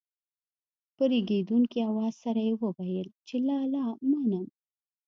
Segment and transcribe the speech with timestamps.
[0.95, 4.45] په رېږېدونکي اواز سره يې وويل چې لالا منم.